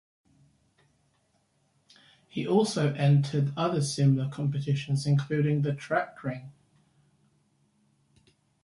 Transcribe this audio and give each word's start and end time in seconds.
He 2.27 2.47
also 2.47 2.91
entered 2.95 3.53
other 3.55 3.83
similar 3.83 4.31
competitions, 4.31 5.05
including 5.05 5.61
The 5.61 5.73
Trackering. 5.73 6.49